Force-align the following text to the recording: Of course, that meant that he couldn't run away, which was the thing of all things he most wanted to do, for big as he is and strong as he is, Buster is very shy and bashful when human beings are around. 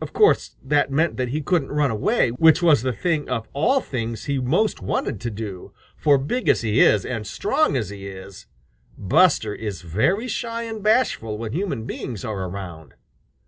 Of 0.00 0.12
course, 0.12 0.54
that 0.62 0.92
meant 0.92 1.16
that 1.16 1.30
he 1.30 1.42
couldn't 1.42 1.72
run 1.72 1.90
away, 1.90 2.28
which 2.30 2.62
was 2.62 2.82
the 2.82 2.92
thing 2.92 3.28
of 3.28 3.48
all 3.54 3.80
things 3.80 4.26
he 4.26 4.38
most 4.38 4.80
wanted 4.80 5.20
to 5.22 5.32
do, 5.32 5.72
for 5.96 6.16
big 6.16 6.48
as 6.48 6.60
he 6.60 6.78
is 6.78 7.04
and 7.04 7.26
strong 7.26 7.76
as 7.76 7.90
he 7.90 8.06
is, 8.06 8.46
Buster 8.96 9.52
is 9.52 9.82
very 9.82 10.28
shy 10.28 10.62
and 10.62 10.80
bashful 10.80 11.38
when 11.38 11.50
human 11.50 11.86
beings 11.86 12.24
are 12.24 12.44
around. 12.44 12.94